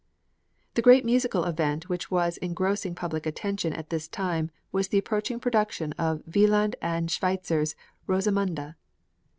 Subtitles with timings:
[0.73, 5.39] The great musical event which was engrossing public attention at this time was the approaching
[5.39, 7.75] production of Wieland and Schweitzer's
[8.07, 8.73] "Rosamunde."